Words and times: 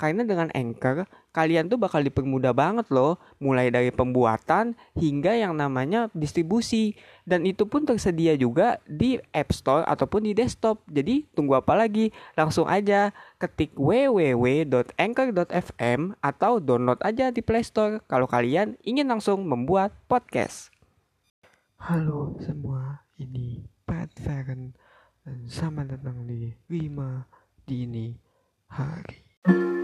Karena 0.00 0.24
dengan 0.24 0.48
Anchor, 0.56 1.04
kalian 1.36 1.68
tuh 1.68 1.76
bakal 1.76 2.00
dipermudah 2.00 2.56
banget 2.56 2.88
loh, 2.88 3.20
mulai 3.36 3.68
dari 3.68 3.92
pembuatan 3.92 4.72
hingga 4.96 5.36
yang 5.36 5.52
namanya 5.52 6.08
distribusi. 6.16 6.96
Dan 7.28 7.44
itu 7.44 7.68
pun 7.68 7.84
tersedia 7.84 8.32
juga 8.32 8.80
di 8.88 9.20
App 9.36 9.52
Store 9.52 9.84
ataupun 9.84 10.24
di 10.24 10.32
desktop. 10.32 10.80
Jadi 10.88 11.28
tunggu 11.36 11.60
apa 11.60 11.76
lagi? 11.76 12.16
Langsung 12.32 12.64
aja 12.64 13.12
ketik 13.36 13.76
www.anchor.fm 13.76 16.00
atau 16.24 16.64
download 16.64 17.04
aja 17.04 17.28
di 17.28 17.44
Play 17.44 17.60
Store 17.60 18.00
kalau 18.08 18.24
kalian 18.24 18.80
ingin 18.80 19.04
langsung 19.04 19.44
membuat 19.44 19.92
podcast. 20.08 20.72
Halo 21.76 22.40
semua, 22.40 23.04
ini 23.20 23.68
Pat 23.84 24.08
Feren 24.16 24.72
dan 25.28 25.44
selamat 25.44 26.00
datang 26.00 26.24
di 26.24 26.56
5 26.72 27.68
Dini 27.68 28.16
Hari. 28.72 29.79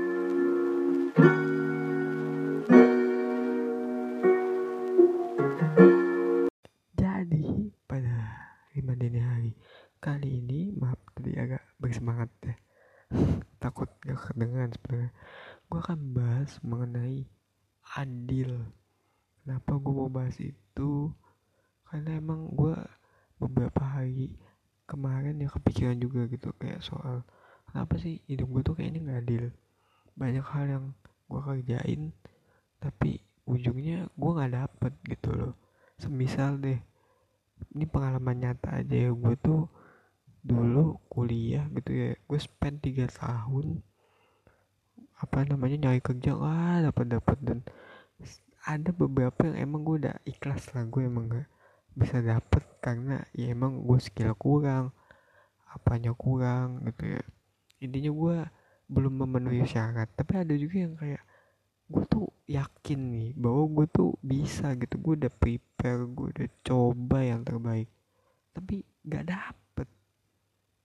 Jadi 1.17 1.33
pada 7.89 8.17
5 8.77 8.85
Dini 9.01 9.21
Hari 9.25 9.57
kali 9.97 10.45
ini 10.45 10.77
maaf 10.77 11.01
tadi 11.17 11.33
agak 11.41 11.65
bersemangat 11.81 12.29
ya. 12.45 12.53
Takut 13.65 13.89
gak 14.05 14.29
kedengeran 14.29 14.77
sebenarnya. 14.77 15.17
Gue 15.73 15.81
akan 15.81 16.01
bahas 16.13 16.61
mengenai 16.61 17.25
adil. 17.97 18.61
Kenapa 19.41 19.81
gue 19.81 19.95
mau 19.97 20.13
bahas 20.13 20.37
itu? 20.37 21.17
Karena 21.89 22.21
emang 22.21 22.53
gue 22.53 22.77
beberapa 23.41 23.81
hari 23.81 24.37
kemarin 24.85 25.41
ya 25.41 25.49
kepikiran 25.49 25.97
juga 25.97 26.29
gitu 26.29 26.53
kayak 26.61 26.85
soal 26.85 27.25
kenapa 27.73 27.97
sih 27.97 28.21
hidup 28.29 28.53
gue 28.53 28.63
tuh 28.63 28.75
kayaknya 28.77 29.01
nggak 29.03 29.23
adil 29.25 29.45
banyak 30.17 30.43
hal 30.43 30.65
yang 30.67 30.87
gue 31.29 31.41
kerjain 31.45 32.03
tapi 32.81 33.21
ujungnya 33.47 34.09
gue 34.11 34.31
nggak 34.37 34.53
dapet 34.53 34.93
gitu 35.07 35.31
loh. 35.37 35.53
Semisal 36.01 36.61
deh 36.61 36.81
ini 37.73 37.85
pengalaman 37.89 38.37
nyata 38.37 38.85
aja 38.85 38.97
ya 39.09 39.11
gue 39.13 39.35
tuh 39.41 39.69
dulu 40.47 41.01
kuliah 41.09 41.67
gitu 41.73 41.91
ya 41.91 42.11
gue 42.15 42.39
spend 42.39 42.85
3 42.85 43.09
tahun 43.11 43.81
apa 45.17 45.49
namanya 45.49 45.89
nyari 45.89 46.01
kerja 46.05 46.37
lah 46.37 46.85
dapat 46.85 47.17
dapat 47.17 47.39
dan 47.41 47.59
ada 48.67 48.91
beberapa 48.93 49.49
yang 49.49 49.73
emang 49.73 49.81
gue 49.87 49.97
udah 50.05 50.17
ikhlas 50.29 50.75
lah 50.77 50.85
gue 50.85 51.03
emang 51.09 51.33
gak 51.33 51.49
bisa 51.97 52.21
dapet 52.21 52.61
karena 52.85 53.25
ya 53.33 53.57
emang 53.57 53.81
gue 53.81 53.97
skill 53.97 54.37
kurang 54.37 54.93
apanya 55.73 56.13
kurang 56.17 56.85
gitu 56.89 57.17
ya. 57.17 57.23
Intinya 57.81 58.13
gue 58.13 58.37
belum 58.87 59.27
memenuhi 59.27 59.67
syarat. 59.67 60.11
Tapi 60.15 60.33
ada 60.47 60.55
juga 60.55 60.77
yang 60.87 60.95
kayak 60.95 61.23
gue 61.87 62.05
tuh 62.11 62.27
yakin 62.51 63.01
nih 63.15 63.31
bahwa 63.39 63.63
gue 63.71 63.87
tuh 63.91 64.11
bisa 64.23 64.75
gitu. 64.79 64.99
Gue 64.99 65.15
udah 65.19 65.33
prepare 65.33 66.03
gue 66.07 66.27
udah 66.35 66.49
coba 66.63 67.19
yang 67.23 67.43
terbaik. 67.43 67.91
Tapi 68.55 68.83
gak 69.07 69.25
dapet. 69.27 69.89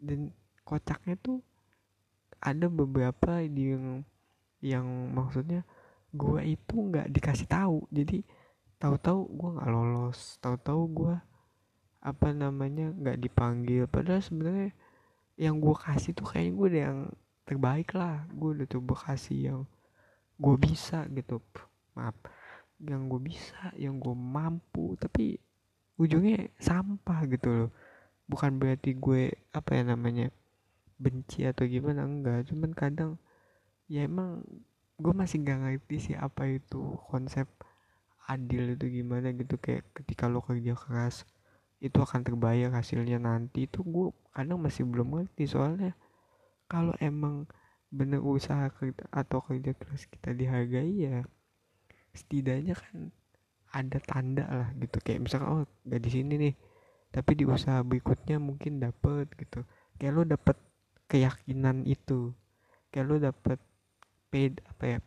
Dan 0.02 0.34
kocaknya 0.66 1.16
tuh 1.22 1.40
ada 2.42 2.66
beberapa 2.66 3.42
yang 3.46 4.02
yang 4.62 4.86
maksudnya 5.14 5.62
gue 6.14 6.42
itu 6.44 6.76
nggak 6.76 7.10
dikasih 7.14 7.48
tahu. 7.50 7.86
Jadi 7.94 8.26
tahu-tahu 8.82 9.20
gue 9.30 9.50
nggak 9.58 9.70
lolos. 9.70 10.42
Tahu-tahu 10.42 10.82
gue 10.90 11.16
apa 12.02 12.28
namanya 12.34 12.90
nggak 12.98 13.18
dipanggil. 13.22 13.86
Padahal 13.86 14.26
sebenarnya 14.26 14.74
yang 15.38 15.62
gue 15.62 15.76
kasih 15.78 16.18
tuh 16.18 16.26
kayaknya 16.30 16.54
gue 16.54 16.68
udah 16.68 16.84
yang 16.90 17.00
terbaik 17.52 17.92
lah. 18.00 18.24
Gue 18.32 18.56
udah 18.56 18.68
coba 18.72 19.12
kasih 19.12 19.40
yang 19.52 19.62
gue 20.40 20.56
bisa 20.56 21.04
gitu. 21.12 21.44
Maaf. 22.00 22.16
Yang 22.80 23.02
gue 23.12 23.22
bisa 23.28 23.62
yang 23.76 24.00
gue 24.00 24.16
mampu. 24.16 24.96
Tapi 24.96 25.36
ujungnya 26.00 26.48
sampah 26.56 27.28
gitu 27.28 27.50
loh. 27.52 27.70
Bukan 28.32 28.56
berarti 28.56 28.96
gue 28.96 29.36
apa 29.52 29.76
ya 29.76 29.84
namanya 29.84 30.32
benci 30.96 31.44
atau 31.44 31.68
gimana 31.68 32.08
enggak. 32.08 32.48
Cuman 32.48 32.72
kadang 32.72 33.20
ya 33.92 34.08
emang 34.08 34.40
gue 34.96 35.12
masih 35.12 35.44
gak 35.44 35.60
ngerti 35.60 35.96
sih 36.00 36.16
apa 36.16 36.48
itu 36.48 36.96
konsep 37.12 37.52
adil 38.32 38.80
itu 38.80 39.04
gimana 39.04 39.36
gitu. 39.36 39.60
Kayak 39.60 39.92
ketika 39.92 40.32
lo 40.32 40.40
kerja 40.40 40.80
keras 40.80 41.28
itu 41.84 42.00
akan 42.00 42.24
terbayar 42.24 42.72
hasilnya 42.72 43.20
nanti. 43.20 43.68
Itu 43.68 43.84
gue 43.84 44.16
kadang 44.32 44.64
masih 44.64 44.88
belum 44.88 45.20
ngerti 45.20 45.52
soalnya 45.52 45.92
kalau 46.72 46.96
emang 47.04 47.44
bener 47.92 48.24
usaha 48.24 48.72
kerja 48.72 49.04
atau 49.12 49.44
kerja 49.44 49.76
keras 49.76 50.08
kita 50.08 50.32
dihargai 50.32 50.96
ya 51.04 51.28
setidaknya 52.16 52.80
kan 52.80 53.12
ada 53.72 54.00
tanda 54.04 54.46
lah 54.48 54.70
gitu. 54.80 55.00
Kayak 55.04 55.28
misalkan 55.28 55.48
oh 55.52 55.64
gak 55.88 56.02
di 56.04 56.10
sini 56.12 56.34
nih. 56.40 56.54
Tapi 57.12 57.32
di 57.36 57.44
usaha 57.44 57.84
berikutnya 57.84 58.40
mungkin 58.40 58.80
dapet 58.80 59.28
gitu. 59.36 59.68
Kayak 60.00 60.14
lo 60.16 60.24
dapet 60.24 60.58
keyakinan 61.12 61.84
itu. 61.88 62.32
Kayak 62.92 63.06
lo 63.08 63.16
dapet 63.20 63.60
paid 64.32 64.64
apa 64.64 64.84
ya 64.96 65.00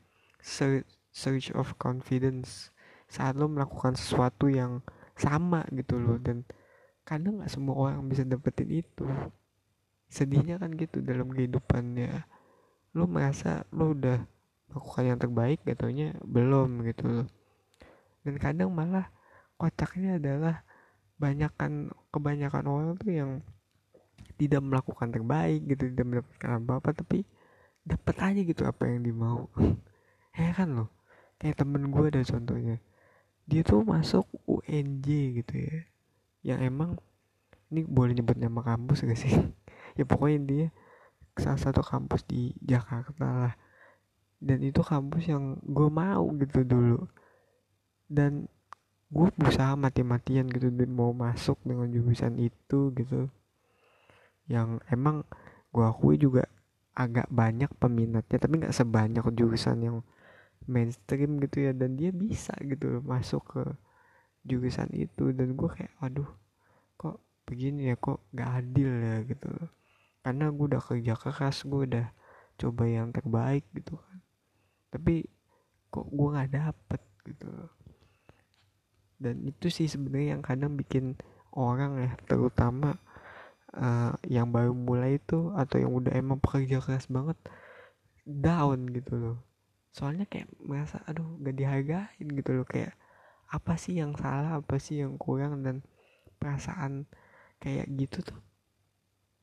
search 1.13 1.49
of 1.57 1.77
confidence 1.81 2.69
saat 3.09 3.37
lo 3.41 3.49
melakukan 3.49 3.97
sesuatu 3.97 4.49
yang 4.53 4.85
sama 5.17 5.65
gitu 5.73 5.97
loh. 5.97 6.21
Dan 6.21 6.45
kadang 7.05 7.41
nggak 7.41 7.53
semua 7.53 7.77
orang 7.89 8.05
bisa 8.09 8.25
dapetin 8.25 8.85
itu 8.85 9.09
sedihnya 10.15 10.63
kan 10.63 10.71
gitu 10.79 11.03
dalam 11.03 11.35
kehidupannya. 11.35 12.23
Lo 12.95 13.11
merasa 13.11 13.67
lo 13.75 13.91
udah 13.91 14.23
melakukan 14.71 15.05
yang 15.05 15.19
terbaik 15.19 15.59
gatonya 15.67 16.15
belum 16.23 16.87
gitu 16.87 17.05
loh. 17.11 17.29
Dan 18.23 18.39
kadang 18.39 18.71
malah 18.71 19.11
kocaknya 19.59 20.23
adalah 20.23 20.63
banyakkan 21.19 21.91
kebanyakan 22.15 22.65
orang 22.71 22.95
tuh 22.95 23.11
yang 23.11 23.31
tidak 24.39 24.63
melakukan 24.63 25.11
terbaik 25.11 25.63
gitu 25.67 25.91
tidak 25.91 26.07
mendapatkan 26.07 26.51
apa-apa 26.59 26.91
tapi 26.95 27.23
dapat 27.87 28.17
aja 28.23 28.41
gitu 28.47 28.63
apa 28.63 28.87
yang 28.87 29.03
dimau. 29.03 29.51
Kan 30.57 30.79
loh. 30.79 30.91
Kayak 31.43 31.67
temen 31.67 31.91
gue 31.91 32.07
ada 32.07 32.23
contohnya. 32.23 32.79
Dia 33.45 33.61
tuh 33.67 33.83
masuk 33.83 34.31
UNJ 34.47 35.07
gitu 35.43 35.55
ya. 35.59 35.79
Yang 36.47 36.61
emang 36.71 36.91
ini 37.75 37.83
boleh 37.83 38.15
nyebut 38.15 38.39
nama 38.39 38.63
kampus 38.63 39.03
gak 39.03 39.19
sih 39.19 39.35
ya 39.95 40.05
pokoknya 40.07 40.41
dia 40.43 40.67
salah 41.35 41.59
satu 41.59 41.83
kampus 41.83 42.23
di 42.27 42.55
Jakarta 42.63 43.27
lah. 43.27 43.55
Dan 44.39 44.61
itu 44.61 44.85
kampus 44.85 45.31
yang 45.31 45.59
gue 45.63 45.89
mau 45.91 46.31
gitu 46.39 46.63
dulu. 46.63 47.01
Dan 48.07 48.47
gue 49.11 49.29
berusaha 49.39 49.75
mati-matian 49.79 50.51
gitu 50.51 50.69
mau 50.91 51.15
masuk 51.15 51.59
dengan 51.65 51.91
jurusan 51.91 52.39
itu 52.39 52.93
gitu. 52.95 53.31
Yang 54.47 54.85
emang 54.93 55.25
gue 55.75 55.85
akui 55.85 56.21
juga 56.21 56.45
agak 56.95 57.27
banyak 57.27 57.71
peminatnya 57.75 58.39
tapi 58.39 58.63
nggak 58.63 58.77
sebanyak 58.77 59.25
jurusan 59.35 59.79
yang 59.83 59.99
mainstream 60.69 61.41
gitu 61.43 61.71
ya. 61.71 61.73
Dan 61.75 61.97
dia 61.99 62.15
bisa 62.15 62.55
gitu 62.63 63.01
masuk 63.03 63.43
ke 63.49 63.63
jurusan 64.45 64.93
itu. 64.93 65.33
Dan 65.33 65.57
gue 65.57 65.69
kayak 65.73 65.95
aduh 65.99 66.29
kok 67.01 67.19
begini 67.49 67.91
ya? 67.91 67.97
Kok 67.97 68.29
gak 68.37 68.51
adil 68.61 68.91
ya? 68.93 69.17
Gitu 69.25 69.49
loh 69.49 69.84
karena 70.25 70.49
gue 70.49 70.67
udah 70.73 70.81
kerja 70.81 71.15
keras 71.21 71.69
gue 71.69 71.85
udah 71.85 72.07
coba 72.57 72.85
yang 72.89 73.13
terbaik 73.13 73.69
gitu 73.77 74.01
kan. 74.01 74.19
Tapi 74.89 75.29
kok 75.93 76.09
gue 76.09 76.29
nggak 76.33 76.51
dapet 76.57 77.03
gitu. 77.29 77.53
Dan 79.21 79.45
itu 79.45 79.69
sih 79.69 79.85
sebenarnya 79.85 80.41
yang 80.41 80.43
kadang 80.43 80.73
bikin 80.81 81.21
orang 81.53 82.09
ya 82.09 82.11
terutama 82.25 82.97
uh, 83.77 84.17
yang 84.25 84.49
baru 84.49 84.73
mulai 84.73 85.21
itu 85.21 85.53
atau 85.55 85.77
yang 85.77 85.93
udah 85.93 86.17
emang 86.17 86.41
pekerja 86.41 86.81
keras 86.81 87.05
banget 87.13 87.37
down 88.25 88.89
gitu 88.97 89.13
loh. 89.21 89.39
Soalnya 89.93 90.25
kayak 90.25 90.49
merasa 90.57 91.05
aduh 91.05 91.37
gak 91.45 91.55
dihargain 91.55 92.27
gitu 92.33 92.51
loh. 92.57 92.65
Kayak 92.65 92.97
apa 93.53 93.77
sih 93.77 94.01
yang 94.01 94.17
salah? 94.17 94.57
Apa 94.57 94.81
sih 94.81 95.05
yang 95.05 95.21
kurang? 95.21 95.61
Dan 95.61 95.85
perasaan 96.41 97.05
kayak 97.61 97.93
gitu 97.93 98.25
tuh 98.25 98.54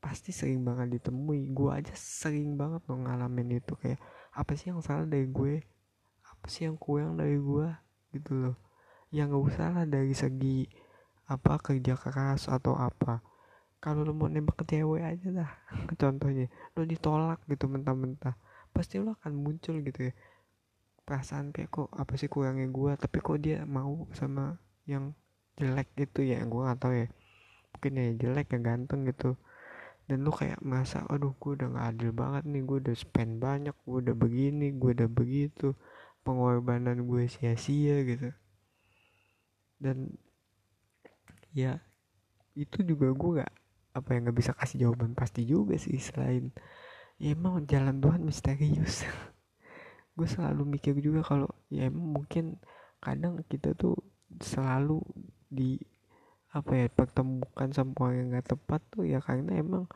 pasti 0.01 0.33
sering 0.33 0.65
banget 0.65 0.98
ditemui. 1.00 1.53
Gue 1.53 1.69
aja 1.69 1.94
sering 1.94 2.57
banget 2.57 2.81
loh 2.89 3.00
itu 3.53 3.74
kayak 3.77 4.01
apa 4.33 4.51
sih 4.57 4.74
yang 4.74 4.81
salah 4.81 5.06
dari 5.06 5.30
gue? 5.30 5.62
Apa 6.25 6.50
sih 6.50 6.65
yang 6.65 6.75
kurang 6.75 7.21
dari 7.21 7.38
gue 7.38 7.69
gitu 8.18 8.33
loh. 8.33 8.56
Yang 9.13 9.38
gak 9.38 9.44
usah 9.53 9.68
lah 9.69 9.86
dari 9.86 10.13
segi 10.18 10.65
apa 11.30 11.62
kerja 11.62 11.94
keras 11.95 12.50
atau 12.50 12.74
apa. 12.75 13.21
Kalau 13.81 14.06
lo 14.06 14.13
mau 14.13 14.30
nembak 14.30 14.62
ke 14.62 14.75
cewek 14.75 15.06
aja 15.06 15.27
dah 15.30 15.51
contohnya. 16.01 16.50
Lo 16.74 16.81
ditolak 16.83 17.45
gitu 17.45 17.69
mentah-mentah 17.69 18.36
pasti 18.71 18.98
lo 18.98 19.13
akan 19.21 19.31
muncul 19.38 19.80
gitu 19.86 20.09
ya. 20.09 20.13
Perasaan 21.06 21.53
kayak 21.53 21.69
kok 21.69 21.89
apa 21.94 22.13
sih 22.18 22.25
kurangnya 22.25 22.65
gue 22.74 22.92
tapi 22.98 23.21
kok 23.21 23.38
dia 23.38 23.68
mau 23.69 24.09
sama 24.18 24.57
yang 24.89 25.13
jelek 25.59 25.94
gitu 25.94 26.25
ya 26.25 26.42
gue 26.42 26.62
gak 26.65 26.80
tahu 26.81 26.94
ya. 27.06 27.07
Mungkin 27.77 27.92
ya 27.94 28.06
jelek 28.18 28.48
ya 28.50 28.59
ganteng 28.59 29.06
gitu 29.06 29.38
dan 30.09 30.25
lu 30.25 30.31
kayak 30.33 30.59
merasa 30.65 31.06
aduh 31.07 31.33
gue 31.38 31.51
udah 31.62 31.68
gak 31.71 31.88
adil 31.95 32.12
banget 32.12 32.44
nih 32.50 32.62
gue 32.68 32.77
udah 32.83 32.95
spend 32.98 33.39
banyak 33.39 33.75
gue 33.86 33.98
udah 34.03 34.15
begini 34.18 34.68
gue 34.75 34.92
udah 34.98 35.09
begitu 35.09 35.77
pengorbanan 36.21 37.06
gue 37.06 37.25
sia-sia 37.30 38.06
gitu. 38.06 38.30
Dan 39.81 40.13
ya 41.51 41.81
itu 42.53 42.83
juga 42.86 43.12
gue 43.12 43.31
gak 43.42 43.53
apa 43.92 44.09
yang 44.15 44.31
gak 44.31 44.38
bisa 44.38 44.51
kasih 44.56 44.88
jawaban 44.88 45.12
pasti 45.18 45.44
juga 45.44 45.75
sih 45.75 46.00
selain 46.00 46.53
ya 47.21 47.38
emang 47.38 47.65
jalan 47.69 48.01
Tuhan 48.01 48.21
misterius. 48.25 49.06
Gue 50.18 50.27
selalu 50.27 50.75
mikir 50.75 50.98
juga 51.00 51.21
kalau 51.24 51.50
ya 51.71 51.88
emang 51.88 52.19
mungkin 52.19 52.57
kadang 53.00 53.42
kita 53.48 53.77
tuh 53.77 53.95
selalu 54.42 55.00
di 55.48 55.77
apa 56.51 56.71
ya 56.75 56.88
pertemukan 56.92 57.69
sama 57.71 57.95
orang 58.03 58.15
yang 58.19 58.27
gak 58.36 58.48
tepat 58.56 58.81
tuh 58.92 59.03
ya 59.07 59.24
karena 59.24 59.56
emang 59.56 59.88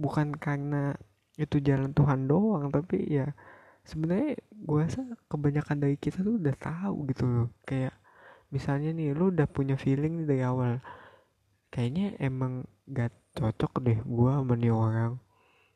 bukan 0.00 0.32
karena 0.40 0.96
itu 1.36 1.60
jalan 1.60 1.92
Tuhan 1.92 2.24
doang 2.24 2.72
tapi 2.72 3.04
ya 3.06 3.36
sebenarnya 3.84 4.40
gue 4.52 4.78
rasa 4.80 5.00
kebanyakan 5.28 5.76
dari 5.84 5.96
kita 6.00 6.24
tuh 6.24 6.40
udah 6.40 6.56
tahu 6.56 7.08
gitu 7.12 7.24
loh. 7.24 7.48
Kayak 7.68 7.96
misalnya 8.48 8.92
nih 8.96 9.12
lu 9.12 9.32
udah 9.32 9.48
punya 9.48 9.76
feeling 9.76 10.24
nih 10.24 10.26
dari 10.28 10.42
awal 10.44 10.80
kayaknya 11.68 12.16
emang 12.20 12.64
gak 12.88 13.12
cocok 13.36 13.84
deh 13.84 13.98
gue 14.00 14.30
sama 14.32 14.54
nih 14.56 14.72
orang. 14.72 15.12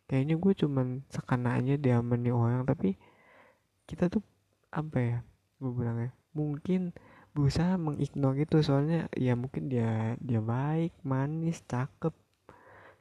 Kayaknya 0.09 0.35
gue 0.41 0.53
cuman 0.65 0.87
sekenanya 1.09 1.75
dia 1.77 2.01
sama 2.01 2.17
nih 2.17 2.33
orang 2.33 2.65
tapi 2.65 2.97
kita 3.85 4.09
tuh 4.09 4.25
apa 4.73 4.99
ya 4.99 5.19
gue 5.61 5.73
bilang 5.77 6.01
ya 6.01 6.11
mungkin 6.33 6.97
berusaha 7.33 7.81
mengignore 7.81 8.45
itu 8.45 8.61
soalnya 8.61 9.09
ya 9.17 9.33
mungkin 9.33 9.73
dia 9.73 10.21
dia 10.21 10.41
baik 10.45 10.93
manis 11.01 11.65
cakep 11.65 12.13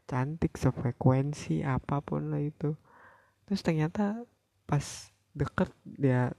cantik 0.08 0.56
sefrekuensi 0.56 1.64
apa 1.64 2.00
pun 2.04 2.32
lah 2.32 2.44
itu. 2.44 2.76
Terus 3.48 3.62
ternyata 3.64 4.24
pas 4.68 4.84
deket 5.36 5.72
dia 5.84 6.32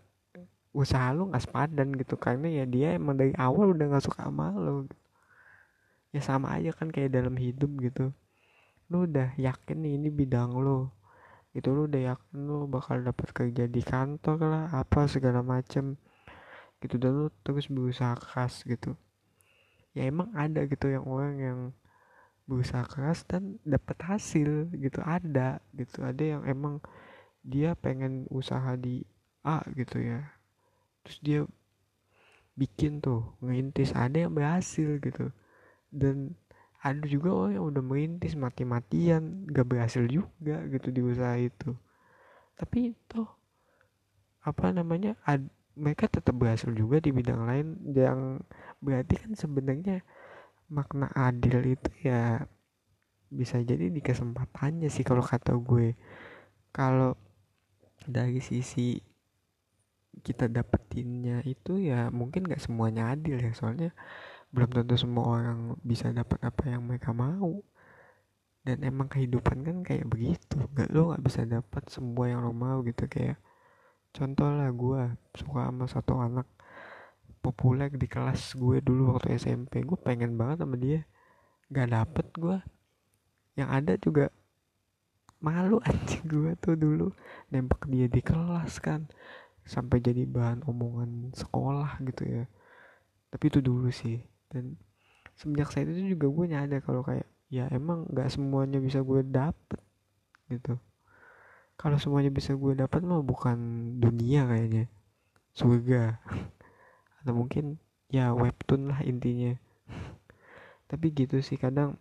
usaha 0.73 1.13
lu 1.13 1.29
nggak 1.29 1.45
sepadan 1.45 1.93
gitu 2.01 2.17
karena 2.17 2.49
ya 2.49 2.65
dia 2.65 2.97
emang 2.97 3.17
dari 3.17 3.37
awal 3.37 3.77
udah 3.77 3.93
nggak 3.93 4.05
suka 4.09 4.25
sama 4.25 4.57
lo 4.57 4.89
gitu. 4.89 4.97
ya 6.13 6.21
sama 6.21 6.53
aja 6.53 6.73
kan 6.77 6.89
kayak 6.93 7.13
dalam 7.13 7.37
hidup 7.37 7.73
gitu. 7.81 8.13
Lu 8.89 9.09
udah 9.09 9.37
yakin 9.37 9.85
nih 9.85 9.93
ini 10.01 10.09
bidang 10.09 10.57
lo 10.57 10.93
itu 11.53 11.69
lu 11.69 11.85
udah 11.85 12.17
yakin 12.17 12.37
lu 12.49 12.65
bakal 12.65 13.05
dapat 13.05 13.29
kerja 13.37 13.69
di 13.69 13.85
kantor 13.85 14.41
lah 14.41 14.65
apa 14.73 15.05
segala 15.05 15.45
macem 15.45 16.01
gitu 16.83 16.99
dan 16.99 17.15
lu 17.15 17.27
terus 17.47 17.71
berusaha 17.71 18.19
keras 18.19 18.67
gitu. 18.67 18.99
Ya 19.95 20.11
emang 20.11 20.35
ada 20.35 20.67
gitu 20.67 20.91
yang 20.91 21.07
orang 21.07 21.35
yang 21.39 21.59
berusaha 22.51 22.83
keras 22.91 23.23
dan 23.25 23.63
dapat 23.63 23.97
hasil 24.03 24.67
gitu 24.75 24.99
ada 25.07 25.63
gitu. 25.79 26.03
Ada 26.03 26.39
yang 26.39 26.43
emang 26.45 26.83
dia 27.47 27.79
pengen 27.79 28.27
usaha 28.29 28.75
di 28.75 29.07
A 29.47 29.63
gitu 29.79 30.03
ya. 30.03 30.27
Terus 31.07 31.19
dia 31.23 31.41
bikin 32.59 33.01
tuh 33.01 33.33
ngerintis 33.41 33.95
ada 33.95 34.27
yang 34.27 34.35
berhasil 34.35 34.99
gitu. 34.99 35.31
Dan 35.93 36.35
ada 36.83 37.07
juga 37.07 37.31
orang 37.31 37.53
yang 37.63 37.67
udah 37.71 37.83
merintis 37.83 38.35
mati-matian 38.35 39.47
gak 39.55 39.71
berhasil 39.71 40.03
juga 40.11 40.67
gitu 40.67 40.91
di 40.91 40.99
usaha 40.99 41.39
itu. 41.39 41.79
Tapi 42.59 42.99
toh 43.07 43.31
apa 44.43 44.75
namanya 44.75 45.15
ad, 45.23 45.47
mereka 45.77 46.05
tetap 46.09 46.37
berhasil 46.37 46.69
juga 46.73 47.01
di 47.01 47.11
bidang 47.15 47.43
lain 47.49 47.67
yang 47.97 48.21
berarti 48.85 49.15
kan 49.17 49.33
sebenarnya 49.33 50.05
makna 50.69 51.09
adil 51.13 51.65
itu 51.65 51.91
ya 52.05 52.45
bisa 53.33 53.57
jadi 53.65 53.89
di 53.89 54.01
kesempatannya 54.05 54.93
sih 54.93 55.05
kalau 55.05 55.25
kata 55.25 55.57
gue. 55.57 55.97
Kalau 56.73 57.17
dari 58.05 58.41
sisi 58.45 59.01
kita 60.21 60.45
dapetinnya 60.53 61.41
itu 61.49 61.81
ya 61.81 62.13
mungkin 62.13 62.45
gak 62.45 62.61
semuanya 62.61 63.17
adil 63.17 63.41
ya 63.41 63.53
soalnya 63.57 63.97
belum 64.53 64.69
tentu 64.77 65.01
semua 65.01 65.25
orang 65.25 65.81
bisa 65.81 66.13
dapat 66.13 66.37
apa 66.45 66.69
yang 66.69 66.85
mereka 66.85 67.17
mau. 67.17 67.65
Dan 68.63 68.85
emang 68.87 69.11
kehidupan 69.11 69.67
kan 69.67 69.77
kayak 69.83 70.07
begitu 70.07 70.61
gak 70.77 70.93
lo 70.93 71.17
gak 71.17 71.25
bisa 71.25 71.43
dapat 71.49 71.83
semua 71.89 72.29
yang 72.29 72.45
lo 72.45 72.53
mau 72.53 72.85
gitu 72.85 73.09
kayak 73.09 73.41
contoh 74.13 74.49
lah 74.49 74.69
gue 74.69 75.03
suka 75.33 75.73
sama 75.73 75.85
satu 75.89 76.21
anak 76.21 76.45
populer 77.43 77.91
di 77.91 78.07
kelas 78.07 78.55
gue 78.55 78.79
dulu 78.79 79.17
waktu 79.17 79.35
SMP 79.35 79.83
gue 79.83 79.99
pengen 79.99 80.39
banget 80.39 80.63
sama 80.63 80.77
dia. 80.79 81.03
Gak 81.73 81.89
dapet 81.91 82.27
gue 82.37 82.57
yang 83.59 83.69
ada 83.69 83.97
juga 83.99 84.29
malu 85.43 85.83
anjing 85.89 86.25
gue 86.29 86.53
tuh 86.61 86.77
dulu. 86.79 87.11
Nembak 87.51 87.89
dia 87.91 88.07
di 88.07 88.23
kelas 88.23 88.79
kan. 88.79 89.09
Sampai 89.65 89.99
jadi 89.99 90.29
bahan 90.29 90.63
omongan 90.69 91.35
sekolah 91.35 91.99
gitu 92.07 92.23
ya. 92.29 92.45
Tapi 93.33 93.45
itu 93.49 93.59
dulu 93.59 93.89
sih. 93.91 94.23
Dan 94.53 94.77
semenjak 95.35 95.73
saat 95.73 95.89
itu 95.89 96.15
juga 96.15 96.29
gue 96.29 96.47
nyadar 96.53 96.81
kalau 96.85 97.03
kayak 97.03 97.27
ya 97.53 97.69
emang 97.69 98.09
nggak 98.09 98.33
semuanya 98.33 98.81
bisa 98.81 99.05
gue 99.05 99.21
dapet 99.25 99.81
gitu 100.49 100.81
kalau 101.83 101.99
semuanya 101.99 102.31
bisa 102.31 102.55
gue 102.55 102.79
dapat 102.79 103.03
mah 103.03 103.27
bukan 103.27 103.59
dunia 103.99 104.47
kayaknya. 104.47 104.87
Surga. 105.51 106.23
Atau 107.19 107.35
mungkin 107.35 107.83
ya 108.07 108.31
webtoon 108.31 108.95
lah 108.95 109.03
intinya. 109.03 109.59
Tapi 110.91 111.11
gitu 111.11 111.43
sih 111.43 111.59
kadang 111.59 111.99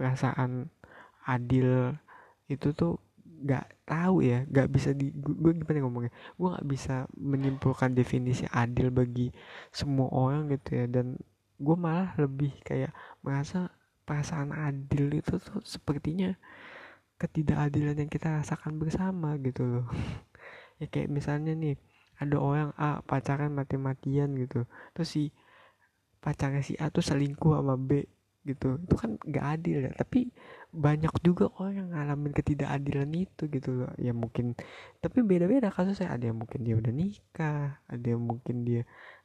perasaan 0.00 0.72
adil 1.28 1.92
itu 2.48 2.72
tuh 2.72 2.96
nggak 3.20 3.86
tahu 3.86 4.24
ya 4.24 4.48
nggak 4.48 4.68
bisa 4.72 4.96
di 4.96 5.12
gue 5.12 5.52
gimana 5.60 5.84
ngomongnya? 5.84 6.12
Gue 6.40 6.48
nggak 6.56 6.68
bisa 6.72 7.04
menyimpulkan 7.12 7.92
definisi 7.92 8.48
adil 8.48 8.88
bagi 8.88 9.28
semua 9.68 10.08
orang 10.08 10.56
gitu 10.56 10.72
ya. 10.72 10.88
Dan 10.88 11.20
gue 11.60 11.76
malah 11.76 12.16
lebih 12.16 12.56
kayak 12.64 12.96
merasa 13.20 13.68
perasaan 14.08 14.56
adil 14.56 15.20
itu 15.20 15.36
tuh 15.36 15.60
sepertinya 15.68 16.32
ketidakadilan 17.18 17.96
yang 18.06 18.10
kita 18.10 18.40
rasakan 18.40 18.78
bersama 18.78 19.36
gitu 19.42 19.62
loh. 19.66 19.86
Ya 20.78 20.86
kayak 20.86 21.10
misalnya 21.10 21.58
nih 21.58 21.74
ada 22.22 22.38
orang 22.38 22.70
A 22.78 23.02
pacaran 23.02 23.50
mati-matian 23.50 24.30
gitu 24.38 24.62
terus 24.94 25.10
si 25.10 25.34
pacarnya 26.22 26.62
si 26.62 26.78
A 26.78 26.86
tuh 26.94 27.02
selingkuh 27.02 27.58
sama 27.58 27.74
B 27.74 28.06
gitu 28.46 28.78
itu 28.78 28.94
kan 28.94 29.18
gak 29.26 29.58
adil 29.58 29.90
ya. 29.90 29.92
Tapi 29.98 30.30
banyak 30.70 31.10
juga 31.26 31.50
orang 31.58 31.74
yang 31.82 31.88
ngalamin 31.90 32.30
ketidakadilan 32.30 33.10
itu 33.10 33.42
gitu 33.50 33.70
loh. 33.74 33.90
Ya 33.98 34.14
mungkin 34.14 34.54
tapi 35.02 35.26
beda-beda 35.26 35.74
kasusnya. 35.74 36.14
Ada 36.14 36.30
yang 36.30 36.38
mungkin 36.46 36.60
dia 36.62 36.74
udah 36.78 36.92
nikah 36.94 37.82
ada 37.90 38.06
yang 38.06 38.22
mungkin 38.22 38.56
dia 38.62 38.82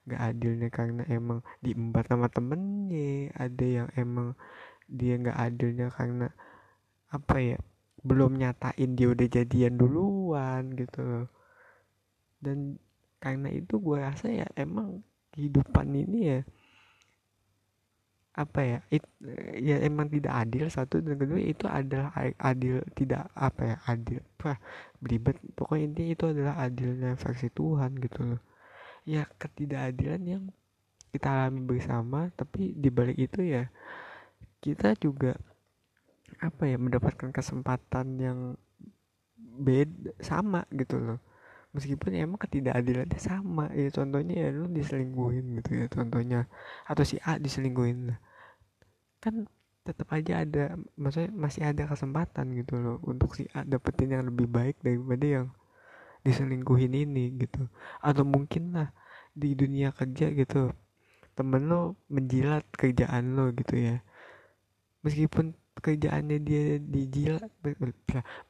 gak 0.09 0.21
adilnya 0.33 0.69
karena 0.73 1.03
emang 1.07 1.39
diembat 1.63 2.09
sama 2.11 2.27
temennya 2.27 3.31
ada 3.37 3.65
yang 3.65 3.87
emang 3.95 4.35
dia 4.89 5.15
gak 5.21 5.37
adilnya 5.37 5.87
karena 5.93 6.27
apa 7.13 7.37
ya 7.39 7.57
belum 8.03 8.35
nyatain 8.37 8.95
dia 8.99 9.07
udah 9.09 9.27
jadian 9.31 9.79
duluan 9.79 10.75
gitu. 10.75 10.99
Loh 11.01 11.27
dan 12.43 12.75
karena 13.23 13.47
itu 13.55 13.79
gue 13.79 13.97
rasa 14.03 14.27
ya 14.27 14.47
emang 14.59 14.99
kehidupan 15.31 15.87
ini 15.95 16.19
ya 16.27 16.39
apa 18.33 18.59
ya 18.65 18.79
it, 18.89 19.05
ya 19.61 19.77
emang 19.85 20.09
tidak 20.09 20.33
adil 20.33 20.65
satu 20.65 20.99
dan 21.05 21.21
kedua 21.21 21.37
itu 21.37 21.69
adalah 21.69 22.09
adil 22.41 22.81
tidak 22.97 23.29
apa 23.37 23.61
ya 23.61 23.77
adil 23.87 24.19
apa 24.41 24.57
beribet. 24.97 25.37
Pokoknya 25.53 25.83
intinya 25.85 26.11
itu 26.17 26.25
adalah 26.33 26.55
adilnya 26.57 27.13
versi 27.13 27.47
Tuhan 27.53 27.93
gitu 28.01 28.21
loh. 28.33 28.41
Ya 29.05 29.29
ketidakadilan 29.37 30.21
yang 30.25 30.43
kita 31.13 31.29
alami 31.29 31.61
bersama 31.61 32.33
tapi 32.33 32.73
dibalik 32.73 33.21
itu 33.21 33.45
ya 33.45 33.69
kita 34.65 34.97
juga 34.97 35.37
apa 36.43 36.67
ya 36.67 36.75
mendapatkan 36.75 37.31
kesempatan 37.31 38.19
yang 38.19 38.39
beda 39.39 40.11
sama 40.19 40.67
gitu 40.75 40.99
loh. 40.99 41.19
Meskipun 41.73 42.13
emang 42.13 42.37
ketidakadilannya 42.37 43.17
sama 43.17 43.65
ya 43.73 43.89
contohnya 43.89 44.35
ya 44.45 44.49
lu 44.53 44.69
diselingkuhin 44.69 45.57
gitu 45.57 45.71
ya 45.79 45.85
contohnya. 45.89 46.45
Atau 46.85 47.07
si 47.07 47.17
A 47.25 47.41
diselingkuhin 47.41 48.13
kan 49.23 49.47
tetap 49.83 50.11
aja 50.11 50.43
ada 50.43 50.75
maksudnya 50.99 51.31
masih 51.31 51.63
ada 51.63 51.87
kesempatan 51.87 52.55
gitu 52.59 52.79
loh 52.79 52.97
untuk 53.03 53.35
si 53.35 53.47
A 53.55 53.63
dapetin 53.63 54.15
yang 54.15 54.23
lebih 54.27 54.47
baik 54.47 54.79
daripada 54.83 55.25
yang 55.25 55.47
diselingkuhin 56.21 56.93
ini 56.93 57.33
gitu. 57.41 57.65
Atau 58.03 58.27
mungkin 58.27 58.77
lah 58.77 58.93
di 59.33 59.57
dunia 59.57 59.89
kerja 59.95 60.29
gitu 60.29 60.69
temen 61.33 61.65
lo 61.65 61.97
menjilat 62.13 62.69
kerjaan 62.77 63.33
lo 63.33 63.49
gitu 63.49 63.81
ya. 63.81 64.05
Meskipun 65.01 65.57
kerjaannya 65.81 66.37
dia 66.45 66.77
dijilat 66.77 67.49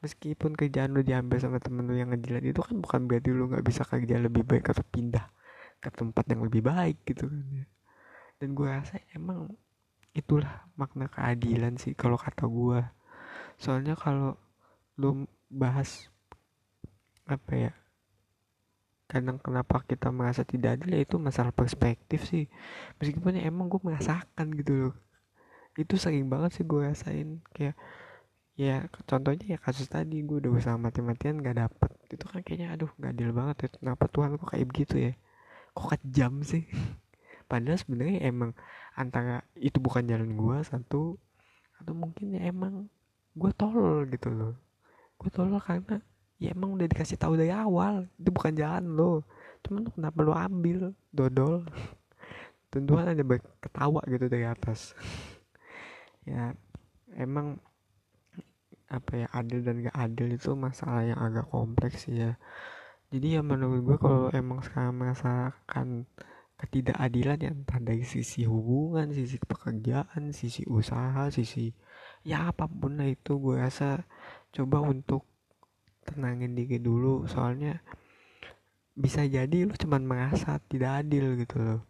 meskipun 0.04 0.52
kerjaan 0.52 0.92
lu 0.92 1.00
diambil 1.00 1.40
sama 1.40 1.56
temen 1.56 1.88
lu 1.88 1.96
yang 1.96 2.12
ngejilat 2.12 2.44
itu 2.44 2.60
kan 2.60 2.76
bukan 2.76 3.00
berarti 3.08 3.28
lu 3.32 3.48
nggak 3.48 3.64
bisa 3.64 3.82
kerja 3.88 4.20
lebih 4.20 4.44
baik 4.44 4.68
atau 4.68 4.84
pindah 4.84 5.24
ke 5.80 5.88
tempat 5.88 6.24
yang 6.28 6.44
lebih 6.44 6.60
baik 6.60 7.00
gitu 7.08 7.28
kan 7.28 7.44
ya. 7.52 7.66
Dan 8.40 8.52
gue 8.52 8.68
rasa 8.68 9.00
emang 9.16 9.48
itulah 10.12 10.68
makna 10.76 11.08
keadilan 11.08 11.80
sih 11.80 11.96
kalau 11.96 12.20
kata 12.20 12.44
gue 12.44 12.80
soalnya 13.58 13.96
kalau 13.96 14.36
lu 15.00 15.26
bahas 15.48 16.12
apa 17.24 17.52
ya 17.56 17.72
kadang 19.08 19.40
kenapa 19.40 19.80
kita 19.84 20.12
merasa 20.12 20.42
tidak 20.44 20.80
adil 20.80 20.96
ya 20.96 21.00
itu 21.04 21.16
masalah 21.20 21.54
perspektif 21.54 22.24
sih. 22.28 22.50
Meskipun 23.00 23.38
ya 23.38 23.48
emang 23.48 23.70
gue 23.70 23.80
merasakan 23.80 24.52
gitu 24.58 24.72
loh 24.74 24.94
itu 25.74 25.94
sering 25.98 26.30
banget 26.30 26.60
sih 26.60 26.64
gue 26.66 26.80
rasain 26.86 27.42
kayak 27.50 27.74
ya 28.54 28.86
contohnya 29.10 29.44
ya 29.54 29.58
kasus 29.58 29.90
tadi 29.90 30.22
gue 30.22 30.38
udah 30.38 30.50
berusaha 30.54 30.78
mati-matian 30.78 31.42
gak 31.42 31.58
dapet. 31.58 31.90
Itu 32.06 32.24
kan 32.30 32.40
kayaknya 32.46 32.78
aduh 32.78 32.90
gak 33.02 33.12
adil 33.18 33.30
banget 33.34 33.56
ya 33.66 33.68
kenapa 33.74 34.04
Tuhan 34.06 34.38
kok 34.38 34.48
kayak 34.54 34.66
begitu 34.70 34.94
ya? 35.10 35.12
Kok 35.74 35.88
kejam 35.98 36.32
sih? 36.46 36.62
Padahal 37.50 37.78
sebenarnya 37.78 38.30
emang 38.30 38.54
antara 38.94 39.42
itu 39.58 39.82
bukan 39.82 40.06
jalan 40.06 40.38
gue 40.38 40.56
satu 40.62 41.18
atau 41.82 41.92
mungkin 41.92 42.38
ya 42.38 42.46
emang 42.46 42.86
gue 43.34 43.50
tolol 43.58 44.06
gitu 44.06 44.30
loh. 44.30 44.54
Gue 45.18 45.30
tolol 45.34 45.58
karena 45.58 45.98
ya 46.38 46.54
emang 46.54 46.78
udah 46.78 46.86
dikasih 46.86 47.18
tahu 47.18 47.34
dari 47.34 47.50
awal 47.50 48.06
itu 48.22 48.30
bukan 48.30 48.54
jalan 48.54 48.86
lo. 48.94 49.26
Cuman 49.66 49.90
kenapa 49.90 50.18
lo 50.22 50.32
ambil? 50.38 50.94
Dodol. 51.10 51.66
Dan 52.70 52.86
Tuhan 52.86 53.06
ada 53.06 53.22
ketawa 53.62 54.02
gitu 54.06 54.26
dari 54.26 54.46
atas 54.46 54.94
ya 56.24 56.56
emang 57.16 57.60
apa 58.88 59.24
ya 59.24 59.28
adil 59.32 59.64
dan 59.64 59.80
gak 59.84 59.96
adil 59.96 60.28
itu 60.36 60.52
masalah 60.54 61.02
yang 61.04 61.20
agak 61.20 61.48
kompleks 61.48 62.06
ya. 62.08 62.36
Jadi 63.14 63.38
ya 63.38 63.42
menurut 63.46 63.80
gue 63.86 63.96
kalau 64.00 64.28
emang 64.34 64.60
sekarang 64.64 64.98
merasakan 64.98 66.08
ketidakadilan 66.58 67.38
ya 67.42 67.50
entah 67.50 67.80
dari 67.82 68.06
sisi 68.06 68.46
hubungan 68.46 69.10
sisi 69.10 69.36
pekerjaan 69.42 70.30
sisi 70.30 70.62
usaha 70.70 71.26
sisi 71.28 71.74
ya 72.22 72.48
apa 72.54 72.70
pun 72.70 72.96
lah 72.96 73.10
itu 73.10 73.36
gue 73.42 73.58
rasa 73.58 74.06
coba 74.54 74.80
untuk 74.82 75.26
tenangin 76.06 76.54
diri 76.54 76.78
dulu. 76.78 77.26
Soalnya 77.26 77.80
bisa 78.94 79.26
jadi 79.26 79.66
lu 79.66 79.74
cuman 79.74 80.06
merasa 80.06 80.62
tidak 80.70 81.04
adil 81.04 81.34
gitu 81.40 81.58
loh. 81.58 81.82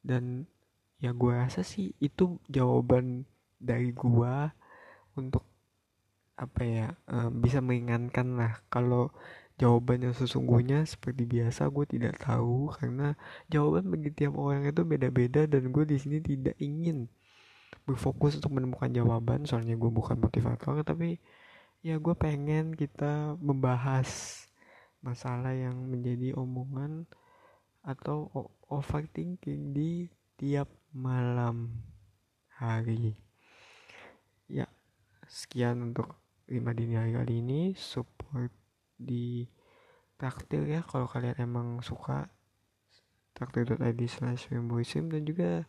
Dan 0.00 0.48
ya 1.00 1.10
gue 1.16 1.32
rasa 1.32 1.64
sih 1.64 1.96
itu 1.98 2.36
jawaban 2.46 3.24
dari 3.56 3.92
gue 3.92 4.34
untuk 5.16 5.44
apa 6.40 6.62
ya 6.64 6.86
uh, 7.08 7.28
bisa 7.28 7.60
meringankan 7.60 8.36
lah 8.40 8.52
kalau 8.72 9.12
jawaban 9.60 10.08
yang 10.08 10.16
sesungguhnya 10.16 10.88
seperti 10.88 11.28
biasa 11.28 11.68
gue 11.68 11.84
tidak 11.84 12.16
tahu. 12.24 12.72
Karena 12.72 13.12
jawaban 13.52 13.92
bagi 13.92 14.10
tiap 14.16 14.40
orang 14.40 14.64
itu 14.64 14.80
beda-beda 14.88 15.44
dan 15.44 15.68
gue 15.68 15.84
di 15.84 16.00
sini 16.00 16.24
tidak 16.24 16.56
ingin 16.56 17.12
berfokus 17.84 18.40
untuk 18.40 18.56
menemukan 18.56 18.88
jawaban. 18.88 19.44
Soalnya 19.44 19.76
gue 19.76 19.92
bukan 19.92 20.16
motivator 20.16 20.80
tapi 20.80 21.20
ya 21.84 22.00
gue 22.00 22.14
pengen 22.16 22.72
kita 22.72 23.36
membahas 23.36 24.08
masalah 25.04 25.52
yang 25.52 25.76
menjadi 25.92 26.32
omongan 26.36 27.04
atau 27.84 28.32
overthinking 28.68 29.72
di 29.76 30.08
tiap 30.40 30.68
malam 30.90 31.86
hari. 32.58 33.14
Ya 34.50 34.66
sekian 35.30 35.94
untuk 35.94 36.18
5 36.50 36.58
dini 36.74 36.98
hari 36.98 37.14
kali 37.14 37.34
ini. 37.38 37.60
Support 37.78 38.50
di 38.98 39.46
traktir 40.18 40.66
ya 40.66 40.82
kalau 40.82 41.06
kalian 41.06 41.38
emang 41.38 41.68
suka. 41.80 42.30
Traktir.id 43.38 44.00
slash 44.10 44.50
dan 44.50 45.22
juga 45.24 45.64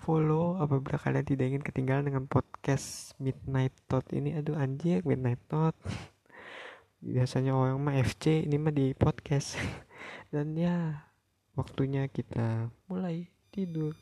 follow 0.00 0.58
apabila 0.58 0.98
kalian 0.98 1.22
tidak 1.22 1.46
ingin 1.54 1.62
ketinggalan 1.62 2.08
dengan 2.10 2.24
podcast 2.26 3.14
Midnight 3.20 3.76
Thought 3.86 4.10
ini. 4.16 4.34
Aduh 4.34 4.56
anjir 4.56 5.04
Midnight 5.06 5.44
Thought. 5.46 5.76
Biasanya 7.04 7.52
orang 7.52 7.78
mah 7.78 8.00
FC 8.00 8.48
ini 8.48 8.56
mah 8.56 8.72
di 8.72 8.96
podcast. 8.96 9.60
Dan 10.32 10.56
ya 10.58 11.06
waktunya 11.54 12.08
kita 12.10 12.72
mulai 12.90 13.30
tidur 13.54 13.94